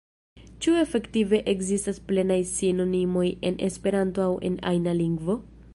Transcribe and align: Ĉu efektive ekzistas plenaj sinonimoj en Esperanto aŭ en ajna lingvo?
Ĉu 0.65 0.71
efektive 0.83 1.39
ekzistas 1.53 1.99
plenaj 2.07 2.39
sinonimoj 2.53 3.27
en 3.51 3.61
Esperanto 3.69 4.29
aŭ 4.29 4.33
en 4.51 4.61
ajna 4.73 4.99
lingvo? 5.05 5.41